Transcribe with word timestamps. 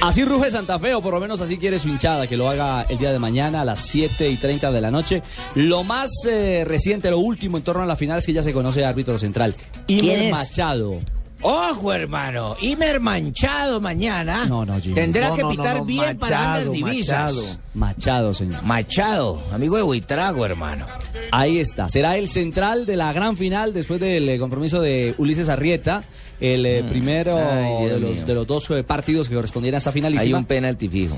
Así 0.00 0.24
ruge 0.24 0.50
Santa 0.50 0.78
Fe, 0.78 0.94
o 0.94 1.02
por 1.02 1.14
lo 1.14 1.20
menos 1.20 1.40
así 1.40 1.58
quiere 1.58 1.78
su 1.78 1.88
hinchada, 1.88 2.26
que 2.26 2.36
lo 2.36 2.48
haga 2.48 2.82
el 2.88 2.98
día 2.98 3.12
de 3.12 3.18
mañana 3.18 3.60
a 3.60 3.64
las 3.64 3.80
7 3.80 4.28
y 4.30 4.36
30 4.36 4.72
de 4.72 4.80
la 4.80 4.90
noche. 4.90 5.22
Lo 5.54 5.84
más 5.84 6.10
eh, 6.28 6.64
reciente, 6.66 7.10
lo 7.10 7.18
último 7.18 7.56
en 7.56 7.62
torno 7.62 7.82
a 7.82 7.86
la 7.86 7.96
final 7.96 8.18
es 8.18 8.26
que 8.26 8.32
ya 8.32 8.42
se 8.42 8.52
conoce 8.52 8.80
el 8.80 8.86
árbitro 8.86 9.18
central. 9.18 9.54
Imer 9.86 10.18
es? 10.18 10.32
Machado. 10.32 10.98
Ojo, 11.42 11.92
hermano. 11.92 12.56
Imer 12.60 13.00
Manchado 13.00 13.80
mañana. 13.80 14.46
No, 14.46 14.64
no, 14.64 14.80
Jimmy. 14.80 14.94
Tendrá 14.94 15.28
No, 15.28 15.36
que 15.36 15.42
no, 15.42 15.50
pitar 15.50 15.76
no, 15.78 15.84
bien 15.84 16.16
para 16.18 16.58
las 16.58 16.70
divisas. 16.70 17.32
Machado. 17.34 17.58
Machado, 17.74 18.34
señor. 18.34 18.62
Machado, 18.62 19.42
amigo 19.52 19.76
de 19.76 19.82
Buitrago, 19.82 20.46
hermano. 20.46 20.86
Ahí 21.32 21.58
está. 21.58 21.88
Será 21.88 22.16
el 22.16 22.28
central 22.28 22.86
de 22.86 22.96
la 22.96 23.12
gran 23.12 23.36
final 23.36 23.72
después 23.72 24.00
del 24.00 24.28
eh, 24.28 24.38
compromiso 24.38 24.80
de 24.80 25.14
Ulises 25.18 25.48
Arrieta. 25.48 26.02
El 26.40 26.66
eh, 26.66 26.84
primero 26.88 27.36
Mm. 27.36 27.38
Ay, 27.40 27.86
Dios 27.86 27.92
de, 27.92 28.00
los, 28.00 28.26
de 28.26 28.34
los 28.34 28.46
dos 28.46 28.70
eh, 28.70 28.82
partidos 28.84 29.28
que 29.28 29.34
correspondían 29.34 29.74
a 29.74 29.78
esta 29.78 29.92
finalísima. 29.92 30.24
Hay 30.24 30.34
un 30.34 30.44
penalti 30.44 30.88
fijo. 30.88 31.16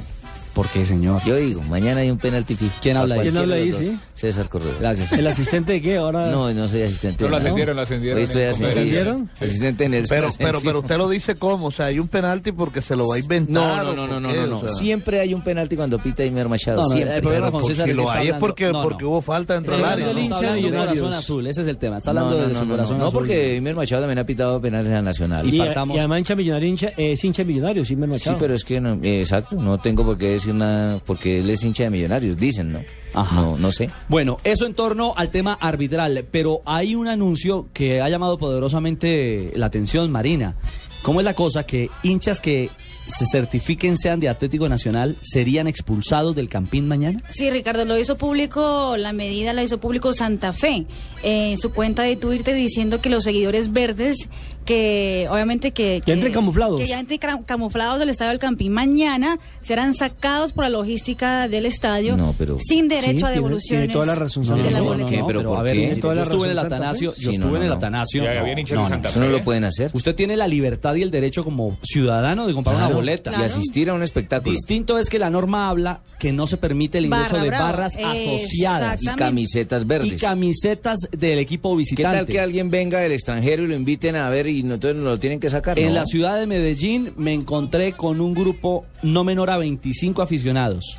¿Por 0.54 0.68
qué, 0.68 0.84
señor? 0.86 1.20
Yo 1.26 1.34
digo, 1.36 1.62
mañana 1.62 2.00
hay 2.02 2.10
un 2.10 2.18
penalti 2.18 2.54
fijo. 2.54 2.72
¿Quién 2.80 2.96
habla 2.96 3.16
ahí? 3.16 3.22
¿Quién 3.22 3.36
habla 3.36 3.56
ahí, 3.56 3.72
sí? 3.72 3.98
César 4.14 4.48
Corredor. 4.48 4.76
Gracias. 4.78 5.10
¿El 5.12 5.26
asistente 5.26 5.72
de 5.72 5.82
qué? 5.82 5.96
Ahora. 5.96 6.30
No, 6.30 6.52
no 6.54 6.68
soy 6.68 6.82
asistente. 6.82 7.24
No, 7.24 7.28
lo 7.30 7.32
¿no? 7.32 7.36
ascendieron, 7.38 7.74
lo 7.76 7.82
ascendieron. 7.82 8.18
Hoy 8.18 8.24
estoy 8.24 8.42
ascendiendo. 8.44 8.80
¿Ascendieron? 8.80 9.30
Sí. 9.34 9.44
Asistente 9.46 9.84
en 9.84 9.94
el 9.94 10.04
Pero, 10.08 10.28
pero, 10.38 10.60
pero 10.62 10.78
usted 10.80 10.96
lo 10.96 11.08
dice 11.08 11.34
cómo, 11.34 11.66
o 11.66 11.70
sea, 11.72 11.86
hay 11.86 11.98
un 11.98 12.06
penalti 12.06 12.52
porque 12.52 12.80
se 12.82 12.94
lo 12.94 13.08
va 13.08 13.16
a 13.16 13.18
No, 13.18 13.24
inventar. 13.24 13.84
no, 13.84 13.90
¿o 13.90 13.94
no, 13.96 14.06
no, 14.06 14.20
no, 14.20 14.32
no, 14.32 14.46
no. 14.46 14.56
O 14.58 14.60
sea, 14.60 14.68
Siempre 14.76 15.18
hay 15.18 15.34
un 15.34 15.42
penalti 15.42 15.74
cuando 15.74 15.98
pita 15.98 16.24
Imer 16.24 16.48
Machado. 16.48 16.82
No, 16.82 16.88
no, 16.88 16.94
siempre. 16.94 17.16
el 17.16 17.22
problema 17.22 17.50
con 17.50 17.64
César 17.66 17.74
si 17.74 17.80
es 17.80 17.86
que 17.88 17.94
lo 17.94 18.02
está 18.02 18.14
hay 18.14 18.18
es 18.28 18.34
hablando- 18.34 18.46
porque, 18.46 18.64
no, 18.66 18.72
no. 18.74 18.82
porque 18.82 19.04
hubo 19.04 19.20
falta 19.22 19.54
dentro 19.54 19.72
del 19.72 19.80
Está 19.80 19.92
área. 19.92 20.06
hablando 20.06 20.20
del 20.22 20.30
hincha 20.40 20.56
hincha 20.58 20.70
de 20.70 20.86
corazón 20.86 21.12
azul, 21.14 21.46
ese 21.48 21.62
es 21.62 21.66
el 21.68 21.76
tema. 21.78 21.98
Está 21.98 22.12
No, 22.12 22.20
hablando 22.20 22.40
no, 22.42 22.46
de 22.48 22.52
no, 22.54 22.58
su 22.60 22.64
no, 22.66 22.70
corazón 22.76 22.98
no, 22.98 23.06
azul. 23.08 23.18
porque 23.18 23.56
Imer 23.56 23.74
Machado 23.74 24.02
también 24.02 24.18
ha 24.20 24.24
pitado 24.24 24.60
penales 24.60 24.92
a 24.92 25.02
Nacional. 25.02 25.52
Y 25.52 25.60
además 25.60 26.18
hincha 26.20 26.36
millonario, 26.36 26.68
hincha, 26.68 26.88
eh, 26.96 27.12
es 27.12 27.24
hincha 27.24 27.42
de 27.42 27.48
millonarios, 27.52 27.90
Imer 27.90 28.08
Sí, 28.08 28.12
Machado. 28.12 28.36
pero 28.38 28.54
es 28.54 28.64
que 28.64 28.80
no, 28.80 28.94
eh, 29.02 29.20
exacto, 29.20 29.56
no 29.56 29.78
tengo 29.78 30.04
por 30.04 30.16
qué 30.16 30.34
decir 30.44 30.54
nada, 30.54 31.00
porque 31.04 31.40
él 31.40 31.50
es 31.50 31.62
hincha 31.62 31.84
de 31.84 31.90
millonarios, 31.90 32.36
dicen, 32.36 32.72
¿no? 32.72 32.80
Ajá. 33.14 33.40
No, 33.40 33.56
no 33.56 33.72
sé. 33.72 33.90
Bueno, 34.08 34.38
eso 34.44 34.66
en 34.66 34.74
torno 34.74 35.14
al 35.16 35.30
tema 35.30 35.54
arbitral, 35.54 36.26
pero 36.30 36.62
hay 36.66 36.94
un 36.94 37.08
anuncio 37.08 37.68
que 37.72 38.00
ha 38.00 38.08
llamado 38.08 38.38
poderosamente 38.38 39.52
la 39.54 39.66
atención, 39.66 40.10
Marina. 40.10 40.56
¿Cómo 41.02 41.20
es 41.20 41.24
la 41.24 41.34
cosa 41.34 41.64
que 41.64 41.90
hinchas 42.02 42.40
que 42.40 42.70
se 43.06 43.26
certifiquen 43.30 43.96
sean 43.96 44.18
de 44.20 44.28
Atlético 44.28 44.68
Nacional 44.68 45.16
serían 45.22 45.66
expulsados 45.66 46.34
del 46.34 46.48
Campín 46.48 46.88
mañana? 46.88 47.22
Sí, 47.28 47.50
Ricardo, 47.50 47.84
lo 47.84 47.98
hizo 47.98 48.16
público, 48.16 48.96
la 48.96 49.12
medida 49.12 49.52
la 49.52 49.62
hizo 49.62 49.78
público 49.78 50.12
Santa 50.12 50.52
Fe 50.52 50.86
eh, 51.22 51.50
en 51.52 51.56
su 51.58 51.72
cuenta 51.72 52.02
de 52.02 52.16
Twitter 52.16 52.54
diciendo 52.54 53.00
que 53.00 53.10
los 53.10 53.24
seguidores 53.24 53.72
verdes, 53.72 54.28
que 54.64 55.26
obviamente 55.30 55.72
que... 55.72 56.00
Que 56.04 56.12
entren 56.12 56.32
camuflados. 56.32 56.80
Que 56.80 56.86
ya 56.86 56.98
entren 56.98 57.20
camuflados 57.44 57.98
del 57.98 58.08
estadio 58.08 58.30
del 58.30 58.38
Campín 58.38 58.72
mañana 58.72 59.38
serán 59.60 59.92
sacados 59.94 60.52
por 60.52 60.64
la 60.64 60.70
logística 60.70 61.48
del 61.48 61.66
estadio 61.66 62.16
No, 62.16 62.34
pero- 62.38 62.58
sin 62.58 62.88
derecho 62.88 63.10
Sí, 63.10 63.16
a 63.16 63.18
tiene- 63.18 63.32
devoluciones 63.34 63.80
tiene 63.86 63.92
toda 63.92 64.06
la 64.06 64.14
razón, 64.14 64.44
de 64.44 64.70
la. 64.70 64.82
¿Pero 65.26 65.42
por 65.44 65.58
a 65.58 65.62
ver, 65.62 65.74
qué? 65.74 65.80
mire, 65.88 65.96
Toda 65.96 66.14
la 66.14 66.22
yo 66.22 66.30
estuve 66.30 66.44
en 66.46 66.50
el. 66.52 66.58
Atanasio, 66.58 67.14
yo 67.16 67.26
no, 67.28 67.32
estuve 67.34 67.50
no, 67.50 67.56
en 67.56 67.62
el 67.62 67.68
no. 67.68 67.74
Atanasio. 67.74 68.22
No 68.22 69.10
Fe. 69.10 69.28
lo 69.28 69.42
pueden 69.42 69.64
hacer. 69.64 69.90
Usted 69.92 70.14
tiene 70.14 70.36
la 70.36 70.48
libertad 70.48 70.94
y 70.94 71.02
el 71.02 71.10
derecho 71.10 71.44
como 71.44 71.76
ciudadano 71.82 72.46
de 72.46 72.54
comprar 72.54 72.76
una 72.76 72.88
Claro, 72.94 73.00
boleta. 73.00 73.32
Y 73.40 73.44
asistir 73.44 73.90
a 73.90 73.94
un 73.94 74.02
espectáculo. 74.02 74.52
Distinto 74.52 74.98
es 74.98 75.08
que 75.10 75.18
la 75.18 75.30
norma 75.30 75.68
habla 75.68 76.00
que 76.18 76.32
no 76.32 76.46
se 76.46 76.56
permite 76.56 76.98
el 76.98 77.06
ingreso 77.06 77.34
Barra 77.34 77.42
de 77.44 77.50
barras 77.50 77.96
asociadas 77.96 79.02
Y 79.02 79.06
camisetas 79.16 79.86
verdes. 79.86 80.12
y 80.12 80.16
camisetas 80.16 80.98
del 81.10 81.38
equipo 81.38 81.70
¿Qué 81.72 81.76
visitante. 81.78 82.16
tal 82.18 82.26
que 82.26 82.40
alguien 82.40 82.70
venga 82.70 83.00
del 83.00 83.12
extranjero 83.12 83.64
y 83.64 83.68
lo 83.68 83.74
inviten 83.74 84.16
a 84.16 84.28
ver 84.30 84.46
y 84.46 84.62
no, 84.62 84.74
entonces 84.74 85.02
lo 85.02 85.18
tienen 85.18 85.40
que 85.40 85.50
sacar? 85.50 85.78
En 85.78 85.88
No. 85.88 85.94
la 85.94 86.06
ciudad 86.06 86.38
de 86.38 86.46
Medellín 86.46 87.12
me 87.16 87.32
encontré 87.32 87.92
con 87.92 88.20
un 88.20 88.34
grupo 88.34 88.84
no 89.02 89.24
menor 89.24 89.50
a 89.50 89.56
25 89.58 90.22
aficionados 90.22 90.96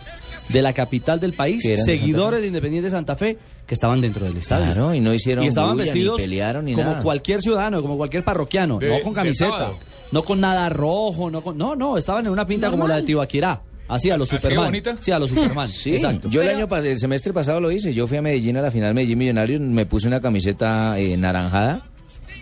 de 0.50 0.62
la 0.62 0.74
capital 0.74 1.20
del 1.20 1.34
país, 1.34 1.64
seguidores 1.84 2.42
de 2.42 2.48
Independiente 2.48 2.90
Santa 2.92 3.16
Fe, 3.16 3.38
que 3.66 3.74
estaban 3.74 4.00
dentro 4.00 4.26
del 4.26 4.38
estadio. 4.38 4.66
Claro, 4.66 4.94
y 4.94 5.00
no 5.00 5.12
hicieron 5.12 5.44
y 5.44 5.48
estaban 5.48 5.72
bulla, 5.76 5.86
vestidos 5.86 6.18
ni 6.20 6.24
pelearon, 6.26 6.66
ni 6.66 6.74
como 6.74 6.90
nada. 6.92 7.02
cualquier 7.02 7.42
ciudadano, 7.42 7.82
como 7.82 7.98
cualquier 7.98 8.24
parroquiano, 8.24 8.78
De- 8.78 8.90
no 8.90 9.00
con 9.02 9.14
camiseta. 9.14 9.72
No 10.12 10.24
con 10.24 10.40
nada 10.42 10.70
rojo, 10.70 11.30
no 11.32 11.42
con, 11.42 11.58
no, 11.58 11.76
no, 11.76 11.98
estaban 11.98 12.26
en 12.26 12.32
una 12.32 12.46
pinta 12.46 12.70
como 12.72 12.88
la 12.88 12.98
de 12.98 13.04
Tibaquirá, 13.04 13.62
así 13.88 14.10
a 14.10 14.18
los 14.18 14.30
¿Así 14.30 14.36
de 14.36 14.42
Superman. 14.42 14.66
bonita? 14.66 14.98
Sí, 15.00 15.12
a 15.12 15.20
los 15.20 15.30
Superman. 15.30 15.68
Sí, 15.72 15.94
exacto. 15.96 16.30
yo 16.30 16.42
el 16.42 16.50
año 16.50 16.68
pas- 16.68 16.86
el 16.86 17.00
semestre 17.00 17.34
pasado 17.34 17.60
lo 17.60 17.72
hice. 17.72 17.94
Yo 17.94 18.08
fui 18.08 18.18
a 18.18 18.22
Medellín 18.22 18.58
a 18.58 18.62
la 18.62 18.72
final 18.72 18.94
Medellín 18.94 19.18
Millonarios, 19.18 19.62
me 19.62 19.86
puse 19.86 20.08
una 20.08 20.22
camiseta 20.22 20.98
eh, 21.00 21.18
naranjada 21.18 21.82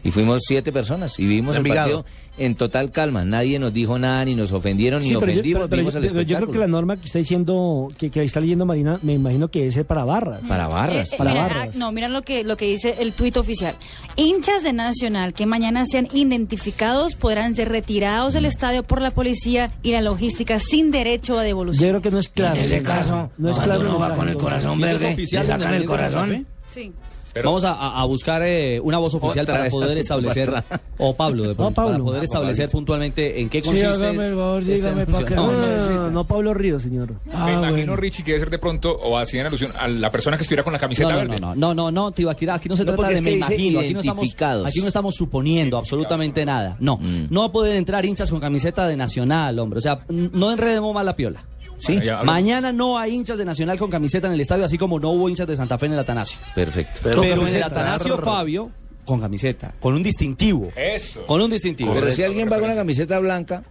y 0.04 0.12
fuimos 0.12 0.42
siete 0.46 0.72
personas 0.72 1.18
y 1.20 1.26
vimos 1.26 1.56
De 1.56 1.62
el 1.62 1.68
partido 1.76 2.06
en 2.38 2.56
total 2.56 2.92
calma. 2.92 3.24
Nadie 3.24 3.60
nos 3.60 3.74
dijo 3.74 3.98
nada, 4.00 4.26
ni 4.26 4.34
nos 4.36 4.52
ofendieron, 4.52 5.02
ni 5.02 5.10
Sí, 5.10 5.14
pero 5.20 5.26
yo, 5.28 5.32
ofendimos, 5.34 5.60
pero- 5.62 5.70
pero 5.70 5.80
vimos 5.82 5.94
yo- 5.94 6.00
el 6.00 6.06
pero 6.10 6.22
yo 6.24 6.38
creo 6.38 6.52
que 6.52 6.58
la 6.60 6.68
norma 6.68 6.98
que 6.98 7.06
está 7.06 7.20
diciendo, 7.20 7.90
que, 7.98 8.10
que 8.10 8.24
está 8.24 8.40
leyendo 8.40 8.66
Marina, 8.66 9.00
me 9.04 9.14
imagino 9.14 9.50
que 9.50 9.68
es 9.68 9.78
para 9.86 10.04
barras. 10.04 10.40
Para 10.48 10.68
barras. 10.68 11.12
Eh, 11.12 11.16
eh, 11.16 11.18
para 11.18 11.32
mira, 11.32 11.44
barras. 11.44 11.70
ah, 11.74 11.78
no, 11.78 11.92
mira 11.92 12.08
lo 12.10 12.22
que, 12.24 12.44
lo 12.44 12.58
que 12.58 12.66
dice 12.66 12.96
el 13.00 13.14
tuit 13.14 13.38
oficial. 13.38 13.76
Hinchas 14.16 14.64
de 14.64 14.74
Nacional 14.74 15.34
que 15.34 15.46
mañana 15.46 15.86
sean 15.86 16.08
identificados 16.14 17.16
podrán 17.16 17.56
ser 17.56 17.70
retirados 17.70 18.34
del 18.34 18.46
estadio 18.46 18.84
por 18.84 19.02
la 19.02 19.12
policía 19.12 19.72
y 19.84 19.92
la 19.92 20.02
logística 20.02 20.60
sin 20.60 20.92
derecho 20.92 21.34
a 21.38 21.42
Yo 21.44 21.48
devolución. 21.48 21.90
creo 21.90 22.02
que 22.02 22.12
no 22.12 22.20
es 22.20 22.30
claro. 22.30 22.56
En 22.56 22.62
ese 22.62 22.82
caso, 22.82 23.32
no 23.38 23.50
es 23.50 23.60
claro. 23.60 23.82
uno 23.82 24.00
va 24.00 24.14
con 24.14 24.28
el 24.28 24.38
corazón 24.38 24.80
¿Y 24.80 24.84
eso 24.84 24.94
es 24.96 25.00
verde, 25.02 25.16
le 25.32 25.46
sacan 25.46 25.74
el 25.74 25.86
corazón. 25.86 26.48
Sí. 26.68 26.92
Pero- 27.34 27.50
Vamos 27.50 27.64
a, 27.66 28.04
buscar 28.06 28.42
eh, 28.44 28.80
una 28.82 29.00
voz 29.00 29.14
oficial 29.16 29.46
para 29.48 29.68
poder 29.70 29.98
establecer, 30.04 30.54
o 31.00 31.16
Pablo, 31.16 31.44
de 31.48 31.56
pronto, 31.56 31.74
Pablo. 31.76 31.92
para 31.94 32.04
poder 32.04 32.22
Ah, 32.22 32.24
establecer 32.26 32.70
puntualmente 32.70 33.42
en 33.42 33.50
qué 33.50 33.60
Sí, 33.60 33.66
consiste. 33.70 33.88
hágame 33.88 34.28
el 34.28 34.36
favor, 34.36 34.60
este 34.62 34.74
dígame 34.76 35.02
anuncio. 35.02 35.14
para 35.16 35.28
que 35.28 35.36
No, 35.36 35.52
no, 35.52 35.90
no, 35.90 36.12
no, 36.12 36.24
Pablo 36.28 36.54
Ríos, 36.54 36.84
señor. 36.84 37.14
Me 37.26 37.54
imagino, 37.54 37.96
Richie, 37.96 38.24
que 38.24 38.32
debe 38.34 38.40
ser 38.42 38.50
de 38.52 38.60
pronto, 38.60 38.92
o 38.96 39.18
hacían 39.18 39.48
alusión 39.48 39.72
a 39.80 39.88
la 39.88 40.12
persona 40.12 40.38
que 40.38 40.44
estuviera 40.44 40.64
con 40.64 40.74
la 40.74 40.80
camiseta 40.80 41.10
No, 41.10 41.16
no, 41.16 41.20
verde. 41.22 41.40
no, 41.42 41.56
no, 41.56 41.74
no, 41.74 41.92
no, 41.92 42.12
Tibaquirá, 42.12 42.54
aquí 42.56 42.70
no 42.70 42.76
se 42.78 42.86
No, 42.86 42.94
trata 42.94 43.10
de 43.14 43.22
me 43.22 43.32
imagino, 43.32 43.80
aquí 43.80 43.94
no, 43.94 44.00
estamos, 44.00 44.18
identificados. 44.24 44.68
aquí 44.68 44.82
no 44.82 44.88
estamos 44.88 45.16
suponiendo 45.16 45.78
absolutamente 45.78 46.46
nada. 46.46 46.78
No, 46.80 46.98
Mm. 46.98 47.28
no 47.32 47.52
pueden 47.52 47.78
entrar 47.78 48.06
hinchas 48.06 48.30
con 48.30 48.40
camiseta 48.40 48.88
de 48.88 48.96
Nacional, 48.96 49.58
hombre. 49.60 49.80
O 49.80 49.82
sea, 49.82 50.06
no 50.10 50.52
enredemos 50.52 50.94
más 50.94 51.04
la 51.04 51.16
piola. 51.16 51.44
Sí, 51.86 51.96
Bueno, 51.98 52.24
Mañana 52.24 52.72
no 52.72 52.98
hay 52.98 53.14
hinchas 53.14 53.38
de 53.38 53.46
Nacional 53.46 53.78
con 53.78 53.90
camiseta 53.90 54.28
en 54.28 54.34
el 54.34 54.42
estadio, 54.42 54.66
así 54.66 54.78
como 54.78 55.00
no 55.00 55.10
hubo 55.10 55.28
hinchas 55.30 55.48
de 55.48 55.56
Santa 55.56 55.78
Fe 55.78 55.88
en 55.88 55.94
el 55.94 56.00
Atanasio. 56.00 56.38
perfecto. 56.56 57.00
Pero, 57.04 57.24
en 57.24 57.48
el 57.56 57.64
Atanasio. 57.64 58.18
Fabio, 58.20 58.72
con 59.06 59.20
camiseta, 59.20 59.74
con 59.80 59.94
un 59.96 60.02
distintivo. 60.04 60.70
Eso. 60.76 61.26
Con 61.26 61.42
un 61.42 61.50
distintivo. 61.52 61.94
Pero 61.94 62.10
si 62.12 62.24
alguien 62.24 62.48
va 62.50 62.56
con 62.56 62.66
una 62.66 62.76
camiseta 62.76 63.20
blanca, 63.20 63.64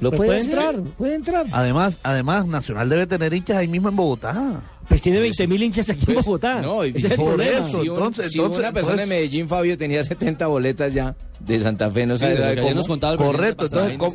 lo 0.00 0.10
Pues 0.10 0.18
puede, 0.18 0.30
puede 0.30 0.40
entrar, 0.42 0.80
puede 0.98 1.14
entrar. 1.14 1.46
Además, 1.52 2.00
además, 2.02 2.46
Nacional 2.46 2.88
debe 2.88 3.06
tener 3.06 3.32
hinchas 3.32 3.56
ahí 3.56 3.68
mismo 3.68 3.88
en 3.88 3.96
Bogotá. 3.96 4.60
Pues 4.88 5.00
tiene 5.00 5.20
20 5.20 5.46
mil 5.46 5.62
hinchas 5.62 5.88
aquí 5.88 6.04
en 6.08 6.16
Bogotá. 6.16 6.60
No, 6.60 6.84
y 6.84 6.90
Ese 6.90 7.06
es 7.06 7.12
el 7.12 7.16
por 7.16 7.26
problema. 7.36 7.66
eso. 7.68 7.80
si, 7.82 7.88
un- 7.88 7.96
entonces- 7.96 8.32
si 8.32 8.38
una 8.40 8.50
persona 8.50 8.68
entonces- 8.68 9.00
en 9.04 9.08
Medellín, 9.08 9.48
Fabio, 9.48 9.78
tenía 9.78 10.04
70 10.04 10.46
boletas 10.48 10.92
ya 10.92 11.14
de 11.40 11.60
Santa 11.60 11.90
Fe, 11.90 12.04
no 12.04 12.18
Sí, 12.18 12.24
sabe, 12.26 12.60
cómo. 12.60 12.74
nos 12.74 12.86
contaba 12.88 13.12
el 13.14 13.18
Correcto, 13.18 13.64
entonces. 13.66 13.96
¿cómo, 13.96 14.14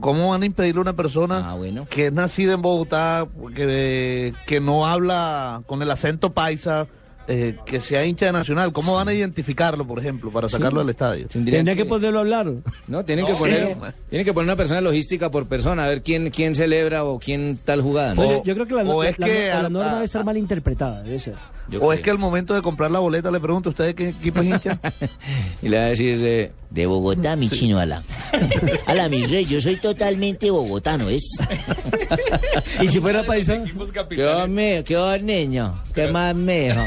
cómo 0.00 0.30
van 0.30 0.42
a 0.42 0.46
impedirle 0.46 0.80
a 0.80 0.82
una 0.82 0.92
persona 0.94 1.50
Ah, 1.50 1.54
bueno. 1.54 1.86
que 1.88 2.06
es 2.06 2.12
nacida 2.12 2.54
en 2.54 2.62
Bogotá, 2.62 3.26
que, 3.54 4.34
que 4.46 4.60
no 4.60 4.86
habla 4.86 5.62
con 5.66 5.82
el 5.82 5.90
acento 5.90 6.32
paisa, 6.32 6.86
eh, 7.28 7.56
que 7.64 7.80
sea 7.80 8.04
hincha 8.04 8.26
de 8.26 8.32
Nacional? 8.32 8.72
¿Cómo 8.72 8.94
van 8.94 9.08
a 9.08 9.12
identificarlo, 9.14 9.86
por 9.86 9.98
ejemplo, 9.98 10.30
para 10.30 10.48
sacarlo 10.48 10.80
del 10.80 10.88
estadio? 10.90 11.28
Tendrían 11.28 11.64
Tendría 11.64 11.76
que 11.84 11.88
poderlo 11.88 12.20
hablar. 12.20 12.46
No, 12.88 13.04
tienen 13.04 13.24
No, 13.24 13.30
que 13.32 13.36
poner, 13.36 13.68
sí. 13.68 13.74
tienen 14.10 14.24
que 14.24 14.32
poner 14.32 14.46
una 14.48 14.56
persona 14.56 14.80
logística 14.80 15.30
por 15.30 15.46
persona, 15.46 15.84
a 15.84 15.88
ver 15.88 16.02
quién, 16.02 16.30
quién 16.30 16.54
celebra 16.54 17.04
o 17.04 17.18
quién 17.18 17.58
tal 17.64 17.82
jugada. 17.82 18.14
¿no? 18.14 18.22
O- 18.22 18.30
yo, 18.30 18.44
yo 18.44 18.54
creo 18.54 18.66
que 18.66 18.74
la, 18.74 18.82
o 18.90 19.02
la- 19.02 19.10
es 19.10 19.18
la- 19.18 19.26
que 19.26 19.48
la 19.48 19.68
norma 19.68 19.90
a- 19.90 19.94
debe 19.94 20.04
estar 20.06 20.24
mal 20.24 20.36
interpretada, 20.36 21.02
debe 21.02 21.20
ser. 21.20 21.34
Yo 21.68 21.78
¿O 21.78 21.80
creo. 21.82 21.92
es 21.92 22.00
que 22.00 22.10
al 22.10 22.18
momento 22.18 22.54
de 22.54 22.62
comprar 22.62 22.90
la 22.90 22.98
boleta 22.98 23.30
le 23.30 23.40
pregunto 23.40 23.68
a 23.68 23.72
usted 23.72 23.84
de 23.84 23.94
qué 23.94 24.08
equipo 24.08 24.40
es 24.40 24.46
hincha? 24.46 24.78
Y 25.62 25.68
le 25.68 25.76
va 25.76 25.84
a 25.84 25.88
decir, 25.88 26.18
eh, 26.22 26.50
de 26.70 26.86
Bogotá, 26.86 27.36
mi 27.36 27.48
chino 27.50 27.78
ala. 27.78 28.02
Ala, 28.86 29.08
mi 29.10 29.26
rey, 29.26 29.44
yo 29.44 29.60
soy 29.60 29.76
totalmente 29.76 30.50
bogotano, 30.50 31.08
¿es? 31.10 31.22
Y 32.82 32.88
si 32.88 33.00
fuera 33.00 33.22
paisa, 33.24 33.56
Equipos 33.56 33.90
¿Qué? 33.92 34.82
¿Qué 34.86 35.20
niño? 35.22 35.74
¿Qué 35.94 36.06
más, 36.08 36.34
mijo? 36.34 36.80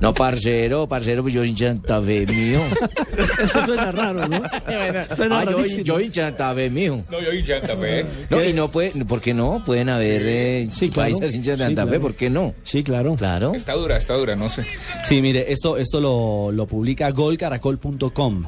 No, 0.00 0.14
parcero, 0.14 0.86
parcero, 0.88 1.22
pues 1.22 1.34
yo 1.34 1.44
hincha 1.44 1.66
de 1.66 1.70
Santa 1.72 2.00
Fe, 2.02 2.26
mío. 2.26 2.60
Eso 3.42 3.64
suena 3.66 3.92
raro, 3.92 4.28
¿no? 4.28 4.42
Suena 5.16 5.40
Ah, 5.40 5.44
yo, 5.50 5.64
yo 5.82 6.00
hincha 6.00 6.22
de 6.24 6.28
Santa 6.30 6.54
Fe, 6.54 6.70
mío. 6.70 7.02
No, 7.10 7.20
yo 7.20 7.32
hincha 7.32 7.58
Santa 7.58 7.76
Fe. 7.76 8.04
No, 8.28 8.44
y 8.44 8.52
no 8.52 8.68
puede, 8.70 8.90
¿por 9.04 9.20
qué 9.20 9.34
no? 9.34 9.62
Pueden 9.64 9.88
haber 9.88 10.22
eh, 10.24 10.68
Sí, 10.72 10.88
claro. 10.90 11.10
paisas 11.12 11.34
hinchas 11.34 11.58
de 11.58 11.64
Sí, 11.64 11.68
Santa 11.68 11.82
Fe, 11.82 11.88
claro. 11.88 12.02
¿por 12.02 12.14
qué 12.14 12.30
no? 12.30 12.54
Sí, 12.64 12.82
claro. 12.82 13.14
Claro. 13.16 13.54
Está 13.54 13.74
dura, 13.74 13.96
está 13.96 14.14
dura, 14.14 14.36
no 14.36 14.48
sé. 14.48 14.64
Sí, 15.04 15.20
mire, 15.20 15.50
esto, 15.52 15.76
esto 15.76 16.00
lo, 16.00 16.50
lo 16.52 16.66
publica 16.66 17.10
golcaracol.com 17.10 18.44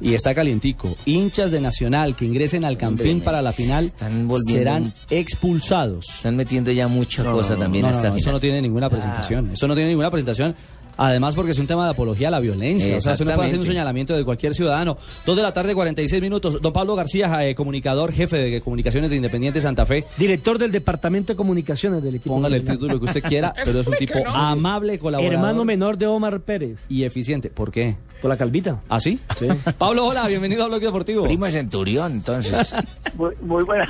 y 0.00 0.14
está 0.14 0.34
calientico. 0.34 0.96
Hinchas 1.04 1.50
de 1.50 1.60
Nacional 1.60 2.16
que 2.16 2.24
ingresen 2.24 2.64
al 2.64 2.76
campín 2.76 3.08
Hombre, 3.12 3.24
para 3.24 3.42
la 3.42 3.52
final 3.52 3.86
están 3.86 4.28
volviendo 4.28 4.58
serán 4.58 4.92
expulsados. 5.10 6.06
Están 6.08 6.36
metiendo 6.36 6.70
ya 6.72 6.88
mucha 6.88 7.24
cosa 7.24 7.56
también 7.56 7.82
No, 7.82 7.88
a 7.88 7.90
no, 7.92 7.96
esta 7.96 8.08
no, 8.10 8.14
eso 8.16 8.24
final. 8.24 8.34
no 8.34 8.40
tiene 8.40 8.62
ninguna 8.62 8.90
presentación. 8.90 9.50
Eso 9.52 9.68
no 9.68 9.74
tiene 9.74 9.90
ninguna 9.90 10.10
presentación. 10.10 10.54
Además, 10.98 11.36
porque 11.36 11.52
es 11.52 11.58
un 11.60 11.66
tema 11.68 11.84
de 11.84 11.92
apología 11.92 12.28
a 12.28 12.30
la 12.32 12.40
violencia. 12.40 12.96
O 12.96 13.00
sea, 13.00 13.12
eso 13.12 13.24
no 13.24 13.32
puede 13.34 13.46
hacer 13.46 13.58
un 13.58 13.64
señalamiento 13.64 14.16
de 14.16 14.24
cualquier 14.24 14.52
ciudadano. 14.54 14.98
Dos 15.24 15.36
de 15.36 15.42
la 15.42 15.54
tarde, 15.54 15.74
46 15.74 16.20
minutos. 16.20 16.60
Don 16.60 16.72
Pablo 16.72 16.96
García, 16.96 17.48
eh, 17.48 17.54
comunicador, 17.54 18.12
jefe 18.12 18.36
de 18.36 18.60
comunicaciones 18.60 19.08
de 19.10 19.16
Independiente 19.16 19.60
Santa 19.60 19.86
Fe. 19.86 20.04
Director 20.16 20.58
del 20.58 20.72
Departamento 20.72 21.32
de 21.32 21.36
Comunicaciones 21.36 22.02
del 22.02 22.16
equipo. 22.16 22.34
Póngale 22.34 22.56
el 22.56 22.64
título 22.64 22.98
que 22.98 23.04
usted 23.06 23.22
quiera, 23.22 23.54
pero 23.64 23.80
es 23.80 23.86
un 23.86 23.96
tipo 23.96 24.18
amable, 24.26 24.98
colaborador 24.98 25.34
Hermano 25.34 25.64
menor 25.64 25.96
de 25.96 26.06
Omar 26.06 26.40
Pérez. 26.40 26.80
y 26.88 27.04
eficiente. 27.04 27.48
¿Por 27.48 27.70
qué? 27.70 27.94
Por 28.20 28.28
la 28.28 28.36
calvita. 28.36 28.80
¿Ah, 28.88 28.98
sí? 28.98 29.20
Sí. 29.38 29.46
Pablo, 29.78 30.06
hola, 30.06 30.26
bienvenido 30.26 30.64
a 30.64 30.66
Bloque 30.66 30.86
Deportivo. 30.86 31.22
Primo 31.22 31.48
Centurión, 31.48 32.10
entonces. 32.10 32.74
Muy, 33.14 33.34
muy 33.40 33.64
buenas, 33.64 33.88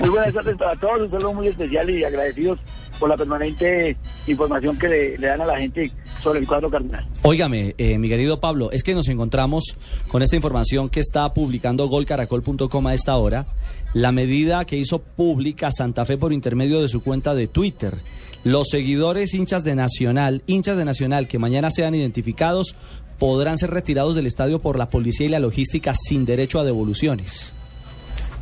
muy 0.00 0.08
buenas 0.08 0.34
tardes 0.34 0.56
para 0.56 0.74
todos, 0.76 1.02
un 1.02 1.10
saludo 1.10 1.32
muy 1.32 1.46
especial 1.46 1.88
y 1.90 2.02
agradecidos 2.02 2.58
por 2.98 3.08
la 3.08 3.16
permanente 3.16 3.96
información 4.26 4.78
que 4.78 4.88
le, 4.88 5.18
le 5.18 5.26
dan 5.26 5.40
a 5.40 5.46
la 5.46 5.58
gente 5.58 5.90
sobre 6.24 6.40
el 6.40 6.46
cuadro 6.46 6.70
cardenal. 6.70 7.04
Óigame, 7.22 7.74
eh, 7.76 7.98
mi 7.98 8.08
querido 8.08 8.40
Pablo, 8.40 8.72
es 8.72 8.82
que 8.82 8.94
nos 8.94 9.08
encontramos 9.08 9.76
con 10.08 10.22
esta 10.22 10.36
información 10.36 10.88
que 10.88 11.00
está 11.00 11.32
publicando 11.34 11.86
golcaracol.com 11.86 12.86
a 12.86 12.94
esta 12.94 13.16
hora, 13.16 13.46
la 13.92 14.10
medida 14.10 14.64
que 14.64 14.76
hizo 14.76 15.00
pública 15.00 15.70
Santa 15.70 16.04
Fe 16.04 16.16
por 16.16 16.32
intermedio 16.32 16.80
de 16.80 16.88
su 16.88 17.02
cuenta 17.02 17.34
de 17.34 17.46
Twitter. 17.46 17.98
Los 18.42 18.68
seguidores 18.68 19.34
hinchas 19.34 19.64
de 19.64 19.74
Nacional, 19.74 20.42
hinchas 20.46 20.76
de 20.76 20.84
Nacional 20.84 21.28
que 21.28 21.38
mañana 21.38 21.70
sean 21.70 21.94
identificados, 21.94 22.74
podrán 23.18 23.58
ser 23.58 23.70
retirados 23.70 24.14
del 24.14 24.26
estadio 24.26 24.58
por 24.58 24.78
la 24.78 24.90
policía 24.90 25.26
y 25.26 25.30
la 25.30 25.38
logística 25.38 25.94
sin 25.94 26.24
derecho 26.24 26.58
a 26.58 26.64
devoluciones. 26.64 27.54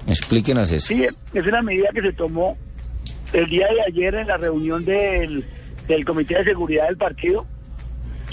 Explíquenos 0.06 0.70
eso. 0.72 0.88
Sí, 0.88 1.04
es 1.04 1.46
una 1.46 1.62
medida 1.62 1.88
que 1.94 2.02
se 2.02 2.12
tomó 2.12 2.56
el 3.32 3.46
día 3.46 3.68
de 3.68 3.82
ayer 3.82 4.14
en 4.14 4.26
la 4.26 4.36
reunión 4.36 4.84
del, 4.84 5.44
del 5.88 6.04
Comité 6.04 6.36
de 6.38 6.44
Seguridad 6.44 6.86
del 6.86 6.96
partido. 6.96 7.46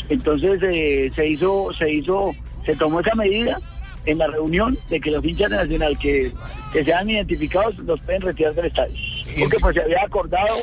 Entonces 0.09 0.59
eh, 0.63 1.11
se 1.15 1.27
hizo, 1.27 1.71
se 1.73 1.91
hizo, 1.91 2.31
se 2.65 2.75
tomó 2.75 2.99
esa 2.99 3.15
medida 3.15 3.59
en 4.05 4.17
la 4.17 4.27
reunión 4.27 4.77
de 4.89 4.99
que 4.99 5.11
los 5.11 5.23
hinchas 5.23 5.51
de 5.51 5.57
Nacional 5.57 5.97
que, 5.99 6.31
que 6.73 6.83
sean 6.83 7.09
identificados 7.09 7.77
los 7.79 7.99
pueden 8.01 8.21
retirar 8.21 8.55
del 8.55 8.65
estadio. 8.65 8.95
Porque 9.39 9.57
pues 9.59 9.75
se 9.75 9.81
había 9.83 10.03
acordado 10.03 10.55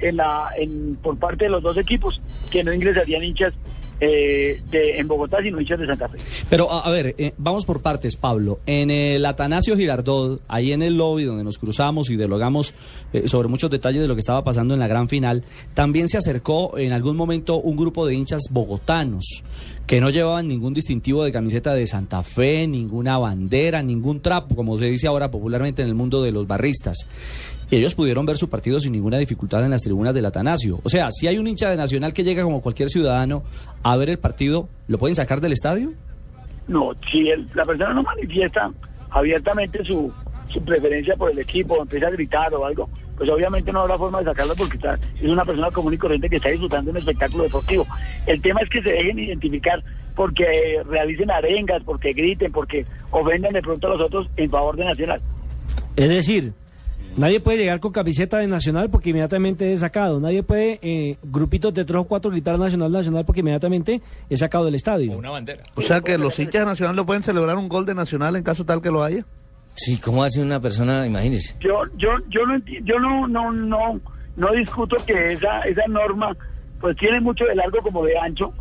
en 0.00 0.16
la, 0.16 0.50
en, 0.56 0.96
por 0.96 1.18
parte 1.18 1.44
de 1.44 1.50
los 1.50 1.62
dos 1.62 1.76
equipos 1.76 2.20
que 2.50 2.64
no 2.64 2.72
ingresarían 2.72 3.22
hinchas 3.22 3.52
eh, 4.00 4.60
de, 4.70 4.98
en 4.98 5.06
Bogotá, 5.06 5.38
sino 5.42 5.60
hinchas 5.60 5.78
de 5.78 5.86
Santa 5.86 6.08
Fe. 6.08 6.18
Pero 6.50 6.70
a, 6.70 6.90
ver, 6.90 7.14
eh, 7.18 7.32
vamos 7.38 7.64
por 7.64 7.80
partes, 7.80 8.16
Pablo. 8.16 8.60
En 8.66 8.90
el 8.90 9.24
Atanasio 9.24 9.76
Girardot, 9.76 10.40
ahí 10.48 10.72
en 10.72 10.82
el 10.82 10.96
lobby 10.96 11.24
donde 11.24 11.44
nos 11.44 11.58
cruzamos 11.58 12.10
y 12.10 12.16
dialogamos 12.16 12.74
eh, 13.12 13.28
sobre 13.28 13.48
muchos 13.48 13.70
detalles 13.70 14.02
de 14.02 14.08
lo 14.08 14.14
que 14.14 14.20
estaba 14.20 14.42
pasando 14.42 14.74
en 14.74 14.80
la 14.80 14.88
gran 14.88 15.08
final, 15.08 15.44
también 15.74 16.08
se 16.08 16.18
acercó 16.18 16.76
en 16.78 16.92
algún 16.92 17.16
momento 17.16 17.56
un 17.56 17.76
grupo 17.76 18.06
de 18.06 18.14
hinchas 18.14 18.42
bogotanos 18.50 19.42
que 19.86 20.00
no 20.00 20.10
llevaban 20.10 20.48
ningún 20.48 20.72
distintivo 20.72 21.24
de 21.24 21.32
camiseta 21.32 21.74
de 21.74 21.86
Santa 21.86 22.22
Fe, 22.22 22.66
ninguna 22.66 23.18
bandera, 23.18 23.82
ningún 23.82 24.20
trapo, 24.20 24.56
como 24.56 24.78
se 24.78 24.86
dice 24.86 25.06
ahora 25.06 25.30
popularmente 25.30 25.82
en 25.82 25.88
el 25.88 25.94
mundo 25.94 26.22
de 26.22 26.32
los 26.32 26.46
barristas. 26.46 27.06
Y 27.70 27.76
ellos 27.76 27.94
pudieron 27.94 28.26
ver 28.26 28.36
su 28.36 28.48
partido 28.48 28.78
sin 28.80 28.92
ninguna 28.92 29.18
dificultad 29.18 29.64
en 29.64 29.70
las 29.70 29.82
tribunas 29.82 30.14
del 30.14 30.26
Atanasio. 30.26 30.80
O 30.84 30.88
sea, 30.88 31.10
si 31.10 31.26
hay 31.26 31.38
un 31.38 31.46
hincha 31.46 31.70
de 31.70 31.76
Nacional 31.76 32.12
que 32.12 32.22
llega 32.24 32.42
como 32.42 32.60
cualquier 32.60 32.88
ciudadano 32.88 33.42
a 33.82 33.96
ver 33.96 34.10
el 34.10 34.18
partido, 34.18 34.68
¿lo 34.86 34.98
pueden 34.98 35.14
sacar 35.16 35.40
del 35.40 35.52
estadio? 35.52 35.92
No, 36.68 36.90
si 37.10 37.28
el- 37.30 37.46
la 37.54 37.64
persona 37.64 37.92
no 37.94 38.02
manifiesta 38.02 38.70
abiertamente 39.10 39.84
su, 39.84 40.12
su 40.48 40.62
preferencia 40.64 41.14
por 41.16 41.30
el 41.30 41.38
equipo, 41.38 41.80
empieza 41.80 42.06
a 42.08 42.10
gritar 42.10 42.52
o 42.54 42.64
algo, 42.64 42.88
pues 43.16 43.28
obviamente 43.30 43.72
no 43.72 43.80
habrá 43.80 43.96
forma 43.96 44.18
de 44.20 44.24
sacarlo 44.26 44.54
porque 44.56 44.76
está, 44.76 44.94
es 45.20 45.28
una 45.28 45.44
persona 45.44 45.70
común 45.70 45.94
y 45.94 45.98
corriente 45.98 46.28
que 46.28 46.36
está 46.36 46.48
disfrutando 46.50 46.86
de 46.86 46.90
un 46.92 46.96
espectáculo 46.98 47.44
deportivo. 47.44 47.86
El 48.26 48.40
tema 48.40 48.60
es 48.60 48.68
que 48.70 48.82
se 48.82 48.90
dejen 48.92 49.18
identificar 49.18 49.82
porque 50.16 50.44
realicen 50.88 51.30
arengas, 51.30 51.82
porque 51.84 52.12
griten, 52.12 52.50
porque 52.52 52.84
ofendan 53.10 53.52
de 53.52 53.62
pronto 53.62 53.86
a 53.86 53.90
los 53.90 54.00
otros 54.02 54.28
en 54.36 54.50
favor 54.50 54.76
de 54.76 54.84
Nacional. 54.84 55.20
Es 55.96 56.08
decir, 56.08 56.52
nadie 57.16 57.40
puede 57.40 57.58
llegar 57.58 57.80
con 57.80 57.92
camiseta 57.92 58.38
de 58.38 58.46
Nacional 58.46 58.90
porque 58.90 59.10
inmediatamente 59.10 59.72
es 59.72 59.80
sacado. 59.80 60.20
Nadie 60.20 60.42
puede, 60.42 60.78
eh, 60.82 61.16
grupitos 61.22 61.72
de 61.74 61.84
tres 61.84 61.98
o 62.00 62.04
cuatro, 62.04 62.30
gritar 62.30 62.58
Nacional, 62.58 62.90
Nacional 62.92 63.24
porque 63.24 63.40
inmediatamente 63.40 64.00
es 64.30 64.40
sacado 64.40 64.64
del 64.66 64.74
estadio. 64.74 65.16
Una 65.16 65.30
bandera. 65.30 65.62
O 65.74 65.82
sea 65.82 66.00
que 66.00 66.18
los 66.18 66.38
hinchas 66.38 66.62
de 66.62 66.66
Nacional 66.66 66.96
no 66.96 67.06
pueden 67.06 67.22
celebrar 67.22 67.56
un 67.56 67.68
gol 67.68 67.86
de 67.86 67.94
Nacional 67.94 68.36
en 68.36 68.42
caso 68.42 68.64
tal 68.64 68.80
que 68.82 68.90
lo 68.90 69.02
haya. 69.02 69.24
Sí, 69.76 69.98
¿cómo 69.98 70.22
hace 70.22 70.40
una 70.40 70.60
persona, 70.60 71.06
imagínese? 71.06 71.56
Yo, 71.60 71.82
yo, 71.96 72.10
yo 72.28 72.46
no 72.46 72.54
enti- 72.54 72.80
yo 72.84 72.98
no, 73.00 73.26
no, 73.26 73.52
no, 73.52 74.00
no 74.36 74.52
discuto 74.52 74.96
que 75.04 75.32
esa, 75.32 75.62
esa 75.62 75.82
norma 75.88 76.36
pues 76.80 76.96
tiene 76.96 77.20
mucho 77.20 77.44
de 77.44 77.54
largo 77.56 77.78
como 77.82 78.04
de 78.04 78.16
ancho, 78.18 78.52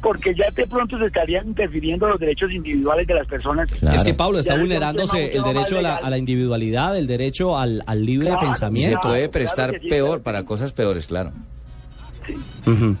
porque 0.00 0.34
ya 0.34 0.50
de 0.50 0.66
pronto 0.66 0.98
se 0.98 1.06
estarían 1.06 1.48
interfiriendo 1.48 2.08
los 2.08 2.18
derechos 2.18 2.50
individuales 2.50 3.06
de 3.06 3.14
las 3.14 3.26
personas. 3.26 3.70
Claro. 3.72 3.96
Es 3.96 4.02
que 4.04 4.14
Pablo 4.14 4.38
está 4.38 4.54
Ya 4.54 4.60
vulnerándose 4.60 5.36
el 5.36 5.42
derecho 5.42 5.78
a 5.78 5.82
la, 5.82 5.88
legal. 5.90 6.04
a 6.04 6.10
la 6.10 6.18
individualidad, 6.18 6.96
el 6.96 7.06
derecho 7.06 7.56
al, 7.58 7.82
al 7.86 8.04
libre 8.04 8.28
Claro, 8.28 8.40
Y 8.40 8.44
se 8.44 8.50
pensamiento. 8.50 9.00
Claro, 9.00 9.08
puede 9.14 9.28
prestar 9.28 9.78
sí, 9.80 9.88
peor 9.88 10.08
claro. 10.08 10.22
para 10.22 10.44
cosas 10.44 10.72
peores, 10.72 11.06
claro. 11.06 11.32
Ujú. 12.66 12.96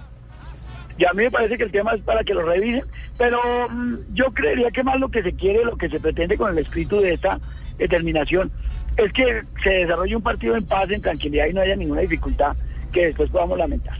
Y 0.98 1.04
a 1.04 1.12
mí 1.14 1.24
me 1.24 1.30
parece 1.30 1.56
que 1.56 1.64
el 1.64 1.72
tema 1.72 1.92
es 1.94 2.02
para 2.02 2.22
que 2.22 2.34
lo 2.34 2.42
revisen, 2.42 2.84
pero 3.18 3.40
mm, 3.68 4.14
yo 4.14 4.26
creería 4.26 4.70
que 4.70 4.82
más 4.84 5.00
lo 5.00 5.08
que 5.08 5.22
se 5.22 5.32
quiere, 5.32 5.64
lo 5.64 5.76
que 5.76 5.88
se 5.88 5.98
pretende 5.98 6.36
con 6.36 6.52
el 6.52 6.58
espíritu 6.58 7.00
de 7.00 7.14
esta 7.14 7.40
determinación, 7.78 8.50
es 8.96 9.12
que 9.12 9.40
se 9.64 9.70
desarrolle 9.70 10.16
un 10.16 10.22
partido 10.22 10.54
en 10.54 10.64
paz, 10.64 10.90
en 10.90 11.00
tranquilidad 11.00 11.46
y 11.46 11.54
no 11.54 11.62
haya 11.62 11.74
ninguna 11.74 12.02
dificultad 12.02 12.54
que 12.92 13.06
después 13.06 13.30
podamos 13.30 13.56
lamentar. 13.58 13.96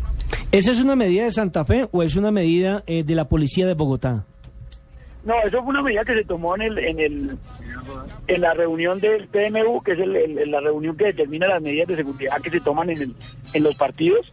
¿Esa 0.53 0.71
es 0.71 0.81
una 0.81 0.95
medida 0.97 1.25
de 1.25 1.33
Santa 1.33 1.65
Fe 1.65 1.89
o 1.91 2.03
es 2.03 2.15
una 2.17 2.31
medida 2.31 2.83
eh, 2.87 3.03
de 3.05 3.15
la 3.15 3.27
policía 3.29 3.67
de 3.67 3.75
Bogotá? 3.75 4.25
No, 5.25 5.35
eso 5.47 5.61
fue 5.63 5.71
una 5.71 5.83
medida 5.83 6.05
que 6.05 6.15
se 6.15 6.25
tomó 6.25 6.55
en 6.57 6.63
el 6.63 6.79
en 6.79 7.01
el 7.01 7.39
en 8.27 8.41
la 8.41 8.53
reunión 8.55 9.01
del 9.01 9.29
PMU, 9.29 9.81
que 9.83 9.93
es 9.93 9.99
el- 10.01 10.17
el- 10.17 10.51
la 10.51 10.61
reunión 10.61 10.97
que 10.97 11.07
determina 11.07 11.47
las 11.47 11.63
medidas 11.63 11.89
de 11.89 11.97
seguridad 11.97 12.41
que 12.43 12.51
se 12.51 12.61
toman 12.61 12.91
en, 12.91 13.03
el- 13.03 13.15
en 13.55 13.63
los 13.63 13.75
partidos. 13.77 14.33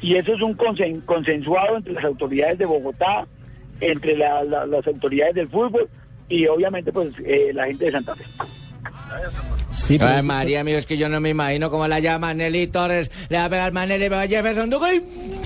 Y 0.00 0.16
eso 0.16 0.32
es 0.34 0.40
un 0.42 0.56
consen- 0.56 1.04
consensuado 1.04 1.76
entre 1.76 1.92
las 1.92 2.04
autoridades 2.04 2.58
de 2.58 2.64
Bogotá, 2.66 3.26
entre 3.80 4.16
la- 4.16 4.44
la- 4.44 4.64
las 4.66 4.86
autoridades 4.86 5.34
del 5.34 5.48
fútbol 5.48 5.88
y 6.28 6.46
obviamente 6.46 6.92
pues 6.92 7.08
eh, 7.24 7.50
la 7.52 7.66
gente 7.66 7.84
de 7.86 7.90
Santa 7.92 8.14
Fe. 8.14 8.24
Sí, 9.74 9.98
Ay, 10.00 10.22
María, 10.22 10.60
amigo, 10.60 10.78
es 10.78 10.86
que 10.86 10.96
yo 10.96 11.08
no 11.08 11.20
me 11.20 11.30
imagino 11.30 11.70
cómo 11.70 11.86
la 11.88 11.98
llama 12.00 12.32
Nelly 12.32 12.68
Torres. 12.68 13.10
Le 13.28 13.36
va 13.38 13.46
a 13.46 13.50
pegar 13.50 13.72
Manelli, 13.72 14.08
va 14.08 14.22
a 14.22 14.26
Jefferson 14.28 14.70
Duque 14.70 14.86
y... 14.96 15.41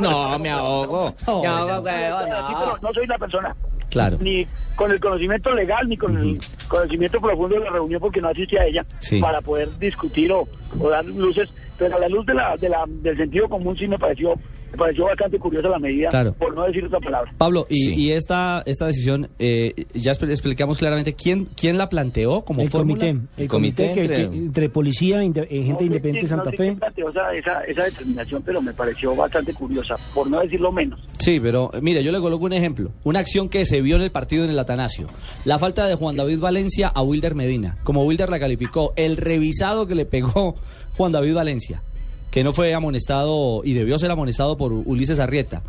No, 0.00 0.38
me 0.38 0.50
ahogo. 0.50 1.14
Me 1.42 1.46
ahogo, 1.46 2.78
no. 2.82 2.92
soy 2.94 3.06
la 3.06 3.18
persona 3.18 3.54
Claro. 3.90 4.18
ni 4.20 4.46
con 4.76 4.92
el 4.92 5.00
conocimiento 5.00 5.52
legal 5.52 5.88
ni 5.88 5.96
con 5.96 6.16
el 6.16 6.38
conocimiento 6.68 7.20
profundo 7.20 7.56
de 7.58 7.64
la 7.64 7.70
reunión 7.70 8.00
porque 8.00 8.20
no 8.20 8.28
asistí 8.28 8.56
a 8.56 8.64
ella 8.64 8.86
Sí. 9.00 9.20
para 9.20 9.40
poder 9.40 9.68
discutir 9.80 10.30
o, 10.32 10.46
o 10.78 10.88
dar 10.90 11.04
luces 11.04 11.48
pero 11.76 11.96
a 11.96 11.98
la 11.98 12.08
luz 12.08 12.24
de 12.24 12.34
la, 12.34 12.56
de 12.56 12.68
la, 12.68 12.84
del 12.86 13.16
sentido 13.16 13.48
común 13.48 13.76
sí 13.76 13.88
me 13.88 13.98
pareció 13.98 14.34
me 14.72 14.78
pareció 14.78 15.04
bastante 15.04 15.38
curiosa 15.38 15.68
la 15.68 15.78
medida 15.78 16.10
Claro. 16.10 16.32
por 16.34 16.54
no 16.54 16.64
decir 16.64 16.84
otra 16.84 17.00
palabra 17.00 17.32
Pablo, 17.38 17.66
y, 17.68 17.76
Sí. 17.76 17.94
y 17.94 18.12
esta, 18.12 18.62
esta 18.66 18.86
decisión, 18.86 19.28
eh, 19.38 19.86
ya 19.94 20.12
expl- 20.12 20.30
explicamos 20.30 20.78
claramente 20.78 21.14
quién, 21.14 21.46
quién 21.56 21.78
la 21.78 21.88
planteó 21.88 22.42
como 22.44 22.62
el 22.62 22.70
fórmula. 22.70 22.98
comité, 23.00 23.10
el 23.36 23.42
El 23.44 23.48
comité, 23.48 23.90
entre- 23.92 24.06
que- 24.08 24.22
entre 24.36 24.68
policía, 24.68 25.22
inde- 25.24 25.46
eh, 25.50 25.62
gente 25.62 25.72
No 25.80 25.86
independiente 25.86 26.22
de 26.22 26.28
Santa 26.28 26.50
sé 26.50 26.56
Fe. 26.56 26.62
quién 26.64 26.78
planteó 26.78 27.10
esa, 27.10 27.34
esa, 27.34 27.60
esa 27.64 27.84
determinación 27.84 28.42
pero 28.44 28.62
me 28.62 28.72
pareció 28.72 29.14
bastante 29.16 29.52
curiosa 29.54 29.96
por 30.14 30.28
no 30.30 30.40
decirlo 30.40 30.70
menos 30.72 31.00
Sí, 31.18 31.38
pero 31.40 31.70
eh, 31.74 31.80
mire, 31.82 32.02
yo 32.02 32.12
le 32.12 32.20
coloco 32.20 32.44
un 32.46 32.52
ejemplo. 32.52 32.90
Una 33.04 33.18
acción 33.18 33.48
que 33.48 33.64
se 33.64 33.80
vio 33.82 33.96
en 33.96 34.02
el 34.02 34.10
partido 34.10 34.44
en 34.44 34.50
el 34.50 34.58
Atanasio. 34.58 35.06
La 35.44 35.58
falta 35.58 35.86
de 35.86 35.94
Juan 35.94 36.16
David 36.16 36.38
Valencia 36.38 36.88
a 36.88 37.02
Wilder 37.02 37.34
Medina. 37.34 37.76
Como 37.84 38.04
Wilder 38.04 38.30
la 38.30 38.38
calificó, 38.40 38.92
el 38.96 39.16
revisado 39.16 39.86
que 39.86 39.94
le 39.94 40.06
pegó 40.06 40.56
Juan 40.96 41.12
David 41.12 41.34
Valencia, 41.34 41.82
que 42.30 42.44
no 42.44 42.52
fue 42.52 42.72
amonestado 42.74 43.62
y 43.64 43.74
debió 43.74 43.98
ser 43.98 44.10
amonestado 44.10 44.56
por 44.56 44.72
Ulises 44.72 45.18
Arrieta. 45.18 45.62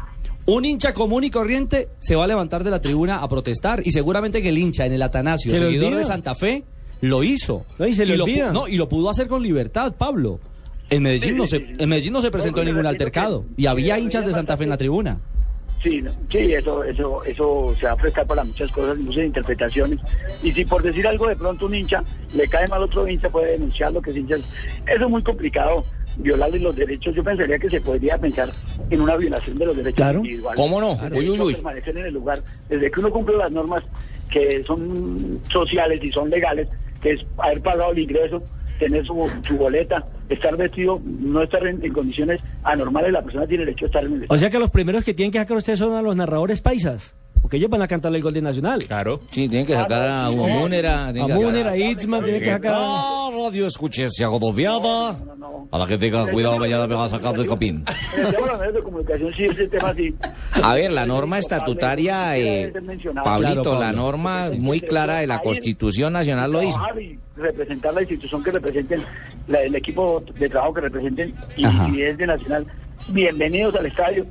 Un 0.45 0.65
hincha 0.65 0.93
común 0.93 1.23
y 1.23 1.29
corriente 1.29 1.89
se 1.99 2.15
va 2.15 2.23
a 2.23 2.27
levantar 2.27 2.63
de 2.63 2.71
la 2.71 2.81
tribuna 2.81 3.17
a 3.19 3.29
protestar 3.29 3.81
y 3.85 3.91
seguramente 3.91 4.41
que 4.41 4.49
el 4.49 4.57
hincha 4.57 4.85
en 4.85 4.93
el 4.93 5.01
Atanasio, 5.01 5.51
Se 5.51 5.57
seguidor 5.57 5.95
de 5.95 6.03
Santa 6.03 6.33
Fe, 6.35 6.63
lo 7.01 7.23
hizo. 7.23 7.65
No, 7.79 7.85
y 7.87 7.93
se 7.93 8.05
lo 8.05 8.25
no, 8.51 8.67
y 8.67 8.77
lo 8.77 8.89
pudo 8.89 9.09
hacer 9.09 9.27
con 9.27 9.43
libertad, 9.43 9.93
Pablo. 9.97 10.39
En 10.89 11.03
Medellín, 11.03 11.29
Sí, 11.29 11.35
no 11.35 11.45
se, 11.45 11.57
sí. 11.57 11.65
en 11.77 11.89
Medellín 11.89 12.11
no 12.13 12.21
se 12.21 12.31
presentó 12.31 12.63
No, 12.63 12.69
ningún 12.69 12.85
altercado. 12.85 13.43
que- 13.55 13.61
Y 13.61 13.65
había 13.67 13.97
hinchas 13.97 14.25
de 14.25 14.33
Santa 14.33 14.57
Fe 14.57 14.65
en 14.65 14.69
la 14.71 14.77
tribuna. 14.77 15.19
Sí, 15.81 15.99
no, 16.01 16.11
sí, 16.29 16.37
eso, 16.53 16.83
eso, 16.83 17.23
eso 17.23 17.73
se 17.79 17.85
va 17.87 17.93
a 17.93 17.95
prestar 17.95 18.27
para 18.27 18.43
muchas 18.43 18.71
cosas, 18.71 18.97
muchas 18.99 19.23
interpretaciones. 19.25 19.99
Y 20.43 20.51
si 20.51 20.63
por 20.65 20.83
decir 20.83 21.07
algo 21.07 21.27
de 21.27 21.35
pronto 21.35 21.65
un 21.65 21.73
hincha 21.73 22.03
le 22.35 22.47
cae 22.47 22.67
mal 22.67 22.83
otro 22.83 23.07
hincha, 23.07 23.29
puede 23.29 23.53
denunciar 23.53 23.91
lo 23.91 23.99
que 24.01 24.11
es 24.11 24.17
hincha. 24.17 24.35
Eso 24.35 25.05
es 25.05 25.09
muy 25.09 25.23
complicado, 25.23 25.83
violarle 26.17 26.59
los 26.59 26.75
derechos. 26.75 27.15
Yo 27.15 27.23
pensaría 27.23 27.57
que 27.59 27.69
se 27.69 27.81
podría 27.81 28.17
pensar 28.17 28.49
en 28.89 29.01
una 29.01 29.15
violación 29.17 29.57
de 29.57 29.65
los 29.65 29.75
derechos 29.77 29.95
Claro. 29.97 30.19
individuales. 30.19 30.59
¿Cómo 30.61 30.79
no? 30.81 30.91
Uy, 31.15 31.29
uy, 31.29 31.39
uy. 31.39 31.53
permanecer 31.55 31.97
en 31.97 32.05
el 32.05 32.13
lugar. 32.13 32.41
Desde 32.69 32.89
que 32.91 32.99
uno 32.99 33.09
cumple 33.11 33.37
las 33.37 33.51
normas 33.51 33.83
que 34.29 34.63
son 34.65 35.39
sociales 35.51 35.99
y 36.03 36.11
son 36.11 36.29
legales, 36.29 36.67
que 37.01 37.11
es 37.13 37.25
haber 37.37 37.61
pagado 37.61 37.91
el 37.91 37.99
ingreso, 37.99 38.41
tener 38.79 39.05
su, 39.05 39.29
su 39.47 39.57
boleta, 39.57 40.05
estar 40.29 40.55
vestido, 40.57 41.01
no 41.05 41.43
estar 41.43 41.65
en, 41.67 41.83
en 41.83 41.93
condiciones 41.93 42.39
anormales, 42.63 43.11
la 43.11 43.21
persona 43.21 43.45
tiene 43.45 43.65
derecho 43.65 43.85
a 43.85 43.87
estar 43.87 44.03
en 44.05 44.13
el 44.13 44.25
O 44.29 44.37
sea 44.37 44.49
que 44.49 44.57
los 44.57 44.71
primeros 44.71 45.03
que 45.03 45.13
tienen 45.13 45.31
que 45.31 45.39
sacar 45.39 45.57
ustedes 45.57 45.79
son 45.79 45.93
a 45.93 46.01
los 46.01 46.15
narradores 46.15 46.61
paisas. 46.61 47.15
Porque 47.41 47.57
ellos 47.57 47.69
van 47.69 47.81
a 47.81 47.87
cantarle 47.87 48.17
el 48.19 48.23
gol 48.23 48.33
de 48.33 48.41
Nacional. 48.41 48.83
Claro. 48.85 49.19
Sí, 49.31 49.49
tienen 49.49 49.65
que 49.65 49.73
sacar 49.73 50.01
a 50.01 50.25
Ah. 50.27 50.31
Múnera. 50.31 51.07
A 51.07 51.11
tienen 51.13 51.27
que 51.27 51.33
sacar 51.33 51.45
Múnera, 51.45 51.71
a 51.71 51.77
Itzman, 51.77 52.23
tienen 52.23 52.41
que 52.41 52.51
sacar 52.51 52.73
a... 52.77 53.29
Radio 53.35 53.67
escuches 53.67 54.21
agobiada. 54.21 55.17
No, 55.25 55.35
no. 55.35 55.67
A 55.71 55.77
la 55.79 55.87
que 55.87 55.97
tenga 55.97 56.27
cuidado, 56.31 56.57
mañana 56.59 56.85
me 56.87 56.95
va 56.95 57.05
a 57.05 57.09
sacar 57.09 57.35
del 57.35 57.47
copín. 57.47 57.83
A 60.61 60.73
ver, 60.75 60.91
la 60.91 61.05
norma 61.05 61.39
estatutaria, 61.39 62.37
eh. 62.37 62.71
Pablito, 63.23 63.79
la 63.79 63.91
norma 63.91 64.49
muy 64.57 64.81
clara 64.81 65.17
de 65.17 65.27
la 65.27 65.39
Constitución 65.39 66.13
Nacional 66.13 66.51
lo 66.51 66.59
dice. 66.59 66.77
Representar 67.37 67.93
la 67.93 68.01
institución 68.01 68.43
que 68.43 68.51
representen, 68.51 69.03
la- 69.47 69.61
el 69.61 69.73
equipo 69.75 70.23
de 70.37 70.49
trabajo 70.49 70.73
que 70.75 70.81
representen 70.81 71.33
y 71.57 72.01
es 72.01 72.17
de 72.17 72.27
Nacional. 72.27 72.65
Bienvenidos 73.07 73.73
al 73.75 73.85
estadio 73.87 74.25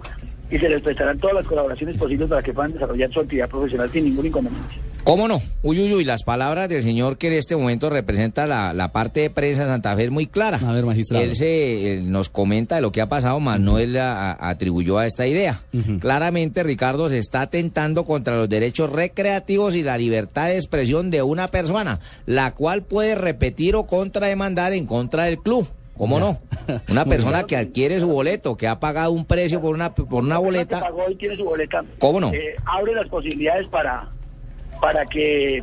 y 0.51 0.59
se 0.59 0.69
les 0.69 0.83
prestarán 0.83 1.19
todas 1.19 1.35
las 1.37 1.47
colaboraciones 1.47 1.97
posibles 1.97 2.29
para 2.29 2.43
que 2.43 2.53
puedan 2.53 2.73
desarrollar 2.73 3.13
su 3.13 3.21
actividad 3.21 3.49
profesional 3.49 3.89
sin 3.91 4.05
ningún 4.05 4.27
inconveniente. 4.27 4.75
¿Cómo 5.05 5.27
no? 5.29 5.41
Uy, 5.63 5.81
uy, 5.81 5.95
uy, 5.95 6.05
las 6.05 6.25
palabras 6.25 6.69
del 6.69 6.83
señor 6.83 7.17
que 7.17 7.29
en 7.29 7.33
este 7.33 7.57
momento 7.57 7.89
representa 7.89 8.47
la, 8.47 8.75
la 8.75 8.93
parte 8.93 9.21
de 9.21 9.31
prensa 9.31 9.63
de 9.65 9.71
Santa 9.71 9.97
Fe 9.97 10.05
es 10.05 10.11
muy 10.11 10.27
clara. 10.27 10.61
A 10.63 10.73
ver, 10.73 10.85
magistrado. 10.85 11.25
Él 11.25 11.37
se 11.37 11.95
él 11.95 12.13
nos 12.13 12.29
comenta 12.29 12.75
de 12.77 12.83
lo 12.83 12.93
que 12.93 13.01
ha 13.01 13.09
pasado, 13.09 13.41
más 13.41 13.59
no 13.59 13.79
él 13.79 13.95
la- 13.95 14.33
a- 14.33 14.51
atribuyó 14.51 14.99
a 14.99 15.07
esta 15.07 15.27
idea. 15.27 15.61
Claramente, 16.01 16.63
Ricardo 16.63 17.09
se 17.09 17.17
está 17.19 17.43
atentando 17.43 18.05
contra 18.05 18.37
los 18.37 18.49
derechos 18.49 18.91
recreativos 18.91 19.75
y 19.75 19.83
la 19.83 19.97
libertad 19.97 20.49
de 20.49 20.57
expresión 20.57 21.11
de 21.11 21.23
una 21.23 21.49
persona, 21.49 22.01
la 22.27 22.53
cual 22.55 22.83
puede 22.83 23.15
repetir 23.15 23.77
o 23.77 23.87
contrademandar 23.87 24.75
en 24.75 24.85
contra 24.87 25.25
del 25.25 25.39
club. 25.39 25.67
¿Cómo 26.01 26.19
no? 26.19 26.39
Una 26.89 27.05
persona 27.05 27.43
que 27.45 27.57
adquiere 27.59 28.01
su 28.01 28.09
boleto, 28.09 28.57
que 28.57 28.67
ha 28.67 28.81
pagado 28.81 29.13
un 29.13 29.27
precio 29.27 29.61
por 29.61 29.75
una, 29.75 29.95
por 29.95 30.25
una 30.25 30.39
boleta. 30.39 30.81
pagó 30.81 31.11
y 31.11 31.15
tiene 31.17 31.37
su 31.37 31.45
boleta. 31.45 31.85
¿Cómo 31.99 32.19
no? 32.19 32.33
eh, 32.33 32.57
abre 32.65 32.95
las 32.95 33.07
posibilidades 33.11 33.69
para 33.69 34.09
para 34.81 35.05
que 35.05 35.61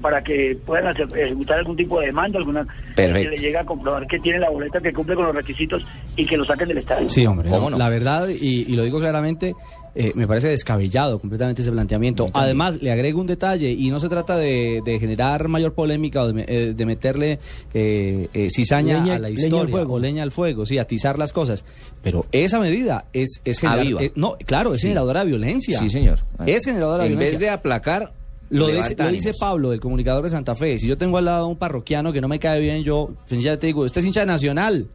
para 0.00 0.22
que 0.24 0.58
puedan 0.66 0.88
hacer, 0.88 1.06
ejecutar 1.16 1.58
algún 1.58 1.76
tipo 1.76 2.00
de 2.00 2.06
demanda, 2.06 2.38
alguna 2.40 2.66
Perfecto. 2.96 3.20
que 3.20 3.28
le 3.28 3.36
llegue 3.38 3.58
a 3.58 3.64
comprobar 3.64 4.08
que 4.08 4.18
tiene 4.18 4.40
la 4.40 4.50
boleta 4.50 4.80
que 4.80 4.92
cumple 4.92 5.14
con 5.14 5.26
los 5.26 5.34
requisitos 5.36 5.86
y 6.16 6.26
que 6.26 6.36
lo 6.36 6.44
saquen 6.44 6.66
del 6.66 6.78
estadio. 6.78 7.08
Sí, 7.08 7.24
hombre. 7.24 7.48
¿Cómo 7.50 7.70
no, 7.70 7.70
no? 7.70 7.78
La 7.78 7.90
verdad, 7.90 8.26
y, 8.28 8.62
y 8.66 8.74
lo 8.74 8.82
digo 8.82 8.98
claramente, 8.98 9.54
eh, 9.94 10.12
me 10.14 10.26
parece 10.26 10.48
descabellado 10.48 11.18
completamente 11.18 11.62
ese 11.62 11.70
planteamiento. 11.72 12.30
Además, 12.32 12.80
le 12.80 12.92
agrego 12.92 13.20
un 13.20 13.26
detalle, 13.26 13.70
y 13.72 13.90
no 13.90 13.98
se 14.00 14.08
trata 14.08 14.36
de, 14.36 14.80
de 14.84 14.98
generar 14.98 15.48
mayor 15.48 15.74
polémica 15.74 16.22
o 16.22 16.32
de, 16.32 16.44
eh, 16.46 16.74
de 16.74 16.86
meterle 16.86 17.38
eh, 17.74 18.28
eh, 18.34 18.48
cizaña 18.50 18.98
Leña- 18.98 19.16
a 19.16 19.18
la 19.18 19.28
leña 19.28 19.38
al 19.40 19.44
historia 19.44 19.70
fuego. 19.72 19.94
o 19.94 19.98
leña 19.98 20.22
al 20.22 20.30
fuego, 20.30 20.66
sí, 20.66 20.78
atizar 20.78 21.18
las 21.18 21.32
cosas. 21.32 21.64
Pero 22.02 22.26
esa 22.32 22.60
medida 22.60 23.06
es, 23.12 23.40
es 23.44 23.62
Aviva. 23.64 24.02
eh, 24.02 24.12
no, 24.14 24.36
claro, 24.46 24.74
es 24.74 24.80
Sí. 24.80 24.88
generadora 24.88 25.20
de 25.20 25.26
violencia. 25.26 25.78
Sí, 25.78 25.90
señor. 25.90 26.20
Es 26.46 26.64
generadora 26.64 27.04
de 27.04 27.08
En 27.08 27.12
violencia. 27.12 27.38
vez 27.38 27.46
de 27.46 27.50
aplacar, 27.50 28.12
Lo 28.50 28.66
dice, 28.66 28.96
lo 28.98 29.08
dice. 29.08 29.32
Pablo, 29.38 29.72
el 29.72 29.80
comunicador 29.80 30.24
de 30.24 30.30
Santa 30.30 30.54
Fe. 30.54 30.78
Si 30.78 30.86
yo 30.88 30.96
tengo 30.98 31.18
al 31.18 31.24
lado 31.26 31.44
a 31.44 31.46
un 31.46 31.56
parroquiano 31.56 32.12
que 32.12 32.20
no 32.20 32.28
me 32.28 32.38
cae 32.38 32.60
bien, 32.60 32.82
yo 32.82 33.10
sencillamente 33.26 33.66
digo, 33.68 33.82
usted 33.82 34.00
es 34.00 34.06
hincha 34.06 34.20
de 34.20 34.26
Nacional. 34.26 34.86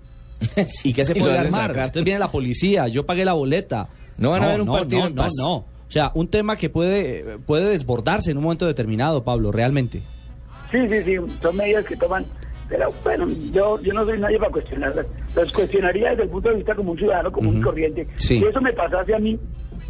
¿Y 0.83 0.91
qué 0.93 1.05
se 1.05 1.15
puede 1.15 1.37
armar? 1.37 1.71
Entonces 1.71 2.03
viene 2.03 2.19
la 2.19 2.29
policía, 2.31 2.87
yo 2.89 3.05
pagué 3.05 3.23
la 3.23 3.33
boleta. 3.33 3.87
No 4.17 4.31
van 4.31 4.43
a 4.43 4.47
ver 4.47 4.61
un 4.61 4.67
no, 4.67 4.73
partido 4.73 5.01
no, 5.01 5.07
en 5.07 5.15
paz. 5.15 5.31
no. 5.37 5.55
O 5.55 5.65
sea, 5.87 6.11
un 6.15 6.27
tema 6.27 6.57
que 6.57 6.69
puede, 6.69 7.37
puede 7.45 7.69
desbordarse 7.69 8.31
en 8.31 8.37
un 8.37 8.43
momento 8.43 8.65
determinado, 8.65 9.23
Pablo, 9.23 9.51
realmente. 9.51 10.01
Sí, 10.71 10.79
sí, 10.89 11.03
sí, 11.03 11.15
son 11.41 11.55
medidas 11.55 11.85
que 11.85 11.95
toman. 11.95 12.25
Pero 12.67 12.89
bueno, 13.03 13.27
yo, 13.53 13.79
yo 13.81 13.93
no 13.93 14.03
soy 14.05 14.19
nadie 14.19 14.39
para 14.39 14.51
cuestionarlas. 14.51 15.05
Las 15.35 15.51
cuestionaría 15.51 16.09
desde 16.11 16.23
el 16.23 16.29
punto 16.29 16.49
de 16.49 16.55
vista 16.55 16.73
como 16.75 16.91
un 16.93 16.97
ciudadano 16.97 17.31
común 17.31 17.59
y 17.59 17.61
corriente. 17.61 18.07
Sí. 18.17 18.39
Si 18.39 18.43
eso 18.45 18.59
me 18.59 18.73
pasase 18.73 19.13
a 19.13 19.19
mí, 19.19 19.39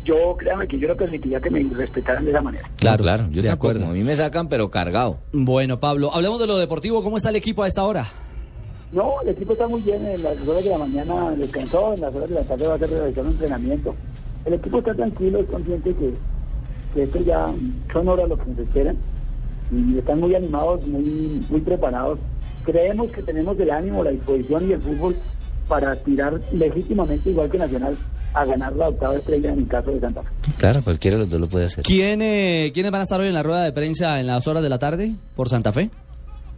yo 0.04 0.36
créame 0.38 0.68
que 0.68 0.78
yo 0.78 0.90
no 0.90 0.96
permitiría 0.96 1.40
que 1.40 1.50
me 1.50 1.64
respetaran 1.74 2.26
de 2.26 2.32
esa 2.32 2.42
manera. 2.42 2.70
Claro, 2.78 3.04
claro, 3.04 3.24
yo 3.32 3.42
de 3.42 3.48
tampoco. 3.48 3.70
acuerdo. 3.70 3.90
A 3.90 3.94
mí 3.94 4.04
me 4.04 4.16
sacan, 4.18 4.50
pero 4.50 4.70
cargado. 4.70 5.20
Bueno, 5.32 5.80
Pablo, 5.80 6.14
hablemos 6.14 6.40
de 6.42 6.48
lo 6.48 6.58
deportivo. 6.58 7.02
¿Cómo 7.02 7.16
está 7.16 7.30
el 7.30 7.38
equipo 7.38 7.64
a 7.64 7.68
esta 7.68 7.84
hora? 7.86 8.08
No, 8.92 9.14
el 9.24 9.30
equipo 9.30 9.54
está 9.54 9.68
muy 9.70 9.82
bien. 9.82 10.06
En 10.06 10.22
las 10.22 10.38
horas 10.46 10.64
de 10.64 10.70
la 10.70 10.78
mañana 10.78 11.32
descansó, 11.32 11.94
en 11.94 12.02
las 12.02 12.14
horas 12.14 12.30
de 12.30 12.36
la 12.36 12.44
tarde 12.44 12.68
va 12.68 12.74
a 12.74 12.76
hacer 12.76 12.90
realizar 12.90 13.24
un 13.24 13.32
entrenamiento. 13.32 13.96
El 14.46 14.54
equipo 14.54 14.80
está 14.80 14.94
tranquilo, 14.94 15.40
es 15.40 15.48
consciente 15.48 15.94
que, 15.94 16.14
que 16.94 17.04
esto 17.04 17.20
ya 17.24 17.48
son 17.92 18.08
horas 18.08 18.30
lo 18.30 18.38
que 18.38 18.46
nos 18.52 18.60
esperan 18.60 18.96
y 19.72 19.98
están 19.98 20.20
muy 20.20 20.36
animados, 20.36 20.86
muy, 20.86 21.44
muy 21.50 21.62
preparados. 21.62 22.20
Creemos 22.64 23.12
que 23.12 23.22
tenemos 23.22 23.60
el 23.60 23.72
ánimo, 23.72 24.04
la 24.04 24.12
disposición 24.12 24.70
y 24.70 24.74
el 24.74 24.82
fútbol 24.82 25.16
para 25.68 25.92
aspirar 25.92 26.40
legítimamente, 26.52 27.30
igual 27.30 27.50
que 27.50 27.58
Nacional, 27.58 27.98
a 28.34 28.46
ganar 28.46 28.76
la 28.76 28.90
octava 28.90 29.16
estrella 29.16 29.54
en 29.54 29.60
el 29.60 29.68
caso 29.68 29.92
de 29.92 30.00
Santa 30.00 30.22
Fe. 30.22 30.30
Claro, 30.58 30.84
cualquiera 30.84 31.16
de 31.16 31.22
los 31.22 31.30
dos 31.30 31.40
lo 31.40 31.48
puede 31.48 31.66
hacer. 31.66 31.84
¿Quién, 31.84 32.22
eh, 32.22 32.72
¿Quiénes 32.74 32.92
van 32.92 33.02
a 33.02 33.04
estar 33.04 33.20
hoy 33.20 33.28
en 33.28 33.34
la 33.34 33.44
rueda 33.44 33.64
de 33.64 33.72
prensa 33.72 34.20
en 34.20 34.28
las 34.28 34.46
horas 34.48 34.62
de 34.62 34.70
la 34.70 34.78
tarde 34.78 35.12
por 35.36 35.50
Santa 35.50 35.72
Fe? 35.72 35.90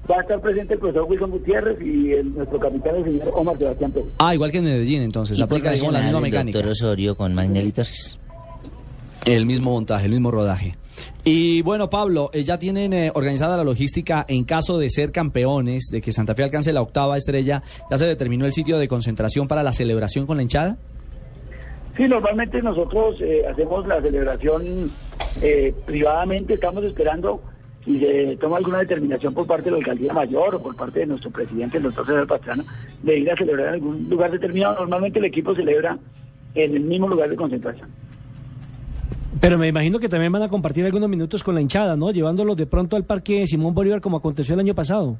Va 0.09 0.17
a 0.17 0.21
estar 0.21 0.39
presente 0.39 0.73
el 0.75 0.79
profesor 0.79 1.03
Wilson 1.09 1.31
Gutiérrez 1.31 1.77
y 1.81 2.13
el- 2.13 2.33
nuestro 2.33 2.59
capitán, 2.59 2.95
el 2.95 3.03
señor 3.03 3.31
Omar 3.35 3.57
Sebastián 3.57 3.91
Pérez. 3.91 4.07
Ah, 4.19 4.33
igual 4.33 4.51
que 4.51 4.59
en 4.59 4.63
Medellín, 4.65 5.01
entonces. 5.01 5.39
Aplica 5.41 5.71
digamos, 5.71 5.93
la 5.93 6.01
misma 6.01 6.21
mecánica. 6.21 6.59
Osorio 6.59 7.15
con 7.17 7.33
Magnelli 7.33 7.71
Torres. 7.71 8.17
El 9.25 9.45
mismo 9.45 9.71
montaje, 9.71 10.05
el 10.05 10.11
mismo 10.11 10.31
rodaje. 10.31 10.77
Y 11.25 11.61
bueno, 11.63 11.89
Pablo, 11.89 12.29
eh, 12.33 12.43
¿ya 12.43 12.57
tienen 12.57 12.93
eh, 12.93 13.11
organizada 13.13 13.57
la 13.57 13.63
logística 13.65 14.25
en 14.29 14.45
caso 14.45 14.79
de 14.79 14.89
ser 14.89 15.11
campeones, 15.11 15.87
de 15.91 15.99
que 16.01 16.13
Santa 16.13 16.33
Fe 16.33 16.43
alcance 16.43 16.71
la 16.71 16.81
octava 16.81 17.17
estrella? 17.17 17.61
¿Ya 17.91 17.97
se 17.97 18.05
determinó 18.05 18.45
el 18.45 18.53
sitio 18.53 18.77
de 18.77 18.87
concentración 18.87 19.47
para 19.49 19.61
la 19.63 19.73
celebración 19.73 20.25
con 20.25 20.37
la 20.37 20.43
hinchada? 20.43 20.77
Sí, 21.97 22.07
normalmente 22.07 22.61
nosotros 22.61 23.17
eh, 23.21 23.41
hacemos 23.51 23.85
la 23.87 24.01
celebración 24.01 24.89
eh, 25.41 25.73
privadamente, 25.85 26.53
estamos 26.53 26.83
esperando 26.85 27.41
si 27.87 27.99
se 27.99 28.35
toma 28.35 28.57
alguna 28.57 28.79
determinación 28.79 29.33
por 29.33 29.47
parte 29.47 29.65
de 29.65 29.71
la 29.71 29.77
alcaldía 29.77 30.11
mayor 30.11 30.55
o 30.55 30.59
por 30.61 30.75
parte 30.75 30.99
de 30.99 31.05
nuestro 31.05 31.31
presidente, 31.31 31.77
el 31.77 31.83
doctor 31.83 32.05
César 32.05 32.27
Pastrana, 32.27 32.63
de 33.01 33.17
ir 33.17 33.31
a 33.31 33.37
celebrar 33.37 33.69
en 33.69 33.73
algún 33.75 34.09
lugar 34.09 34.29
determinado. 34.29 34.75
Normalmente 34.79 35.19
el 35.19 35.25
equipo 35.25 35.55
celebra 35.55 35.97
en 36.53 36.75
el 36.75 36.81
mismo 36.81 37.07
lugar 37.07 37.29
de 37.29 37.37
concentración. 37.37 37.87
Pero 39.39 39.57
me 39.57 39.69
imagino 39.69 39.99
que 39.99 40.09
también 40.09 40.33
van 40.33 40.41
a 40.41 40.49
compartir 40.49 40.83
algunos 40.83 41.07
minutos 41.07 41.41
con 41.43 41.55
la 41.55 41.61
hinchada, 41.61 41.95
¿no? 41.95 42.11
Llevándolos 42.11 42.57
de 42.57 42.65
pronto 42.65 42.97
al 42.97 43.05
parque 43.05 43.47
Simón 43.47 43.73
Bolívar 43.73 44.01
como 44.01 44.17
aconteció 44.17 44.55
el 44.55 44.59
año 44.59 44.75
pasado. 44.75 45.17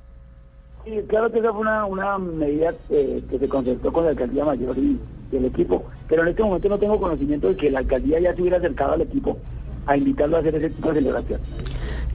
Sí, 0.84 0.92
claro 1.08 1.32
que 1.32 1.40
esa 1.40 1.54
fue 1.54 1.62
una, 1.62 1.86
una 1.86 2.18
medida 2.18 2.74
eh, 2.90 3.24
que 3.30 3.40
se 3.40 3.48
concertó 3.48 3.94
con 3.94 4.04
la 4.04 4.10
alcaldía 4.10 4.44
mayor 4.44 4.78
y, 4.78 5.00
y 5.32 5.38
el 5.38 5.46
equipo, 5.46 5.86
pero 6.10 6.24
en 6.24 6.30
este 6.30 6.44
momento 6.44 6.68
no 6.68 6.78
tengo 6.78 7.00
conocimiento 7.00 7.48
de 7.48 7.56
que 7.56 7.72
la 7.72 7.80
alcaldía 7.80 8.20
ya 8.20 8.36
se 8.36 8.42
hubiera 8.42 8.58
acercado 8.58 8.94
al 8.94 9.02
equipo 9.02 9.38
a 9.86 9.96
invitarlo 9.96 10.36
a 10.36 10.40
hacer 10.42 10.56
ese 10.56 10.70
tipo 10.70 10.90
de 10.90 10.96
celebración. 10.96 11.40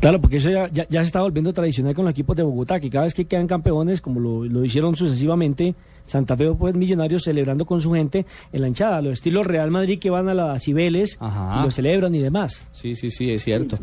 Claro, 0.03 0.21
porque 0.21 0.39
eso 0.39 0.51
ya, 0.51 0.69
ya, 0.73 0.85
ya 0.91 1.01
se 1.01 1.07
está 1.07 1.23
volviendo 1.23 1.53
tradicional 1.53 1.95
con 1.95 2.05
los 2.05 2.11
equipos 2.11 2.35
de 2.35 2.43
Bogotá, 2.43 2.81
que 2.81 2.91
cada 2.91 3.05
vez 3.05 3.15
que 3.15 3.25
quedan 3.25 3.47
campeones, 3.47 4.01
como 4.01 4.19
lo, 4.19 4.45
lo 4.45 4.65
hicieron 4.65 4.97
sucesivamente, 4.97 5.77
Santa 6.07 6.37
Fe 6.37 6.51
pues 6.59 6.75
Millonarios 6.75 7.23
celebrando 7.23 7.65
con 7.65 7.81
su 7.81 7.93
gente 7.93 8.27
en 8.53 8.63
la 8.63 8.67
hinchada, 8.67 9.01
los 9.01 9.13
estilos 9.13 9.47
Real 9.47 9.71
Madrid 9.71 10.01
que 10.01 10.11
van 10.11 10.29
a 10.29 10.35
las 10.35 10.65
Cibeles 10.65 11.17
Ajá. 11.21 11.61
y 11.61 11.63
lo 11.63 11.71
celebran 11.71 12.13
y 12.17 12.19
demás. 12.19 12.69
Sí, 12.73 12.97
sí, 12.97 13.13
sí, 13.13 13.31
es 13.31 13.45
cierto. 13.45 13.79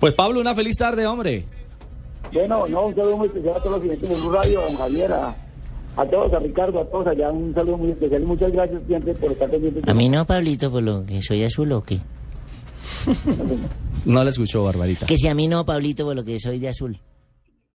Pues 0.00 0.14
Pablo, 0.14 0.40
una 0.40 0.54
feliz 0.54 0.74
tarde, 0.78 1.06
hombre. 1.06 1.44
Bueno, 2.32 2.66
no, 2.66 2.86
un 2.86 2.94
saludo 2.94 3.18
muy 3.18 3.26
especial 3.26 3.56
a 3.56 3.58
todos 3.58 3.72
los 3.72 3.80
clientes 3.82 4.08
de 4.08 4.14
Blue 4.16 4.30
Radio, 4.32 4.60
a 4.60 4.64
don 4.64 4.76
Javier, 4.76 5.12
a, 5.12 5.36
a 5.98 6.06
todos, 6.06 6.32
a 6.32 6.38
Ricardo, 6.38 6.80
a 6.80 6.84
todos 6.86 7.08
allá, 7.08 7.30
un 7.30 7.52
saludo 7.52 7.76
muy 7.76 7.90
especial 7.90 8.22
y 8.22 8.24
muchas 8.24 8.52
gracias 8.52 8.80
siempre 8.86 9.12
por 9.12 9.32
estar 9.32 9.50
pendientes. 9.50 9.86
A 9.86 9.92
mí 9.92 10.08
no, 10.08 10.24
Pablito, 10.24 10.70
por 10.70 10.82
lo 10.82 11.04
que 11.04 11.20
soy 11.20 11.44
azul 11.44 11.70
o 11.72 11.82
qué. 11.82 12.00
No 14.06 14.22
la 14.22 14.30
escuchó, 14.30 14.62
Barbarita. 14.62 15.04
Que 15.06 15.18
si 15.18 15.26
a 15.26 15.34
mí 15.34 15.48
no, 15.48 15.64
Pablito, 15.66 16.04
por 16.04 16.14
lo 16.14 16.24
que 16.24 16.38
soy 16.38 16.60
de 16.60 16.68
azul. 16.68 17.00